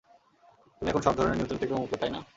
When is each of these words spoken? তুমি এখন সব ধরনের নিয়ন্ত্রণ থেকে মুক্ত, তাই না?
তুমি 0.77 0.89
এখন 0.89 1.01
সব 1.01 1.13
ধরনের 1.17 1.35
নিয়ন্ত্রণ 1.35 1.59
থেকে 1.59 1.73
মুক্ত, 1.73 1.93
তাই 1.95 2.11
না? 2.11 2.21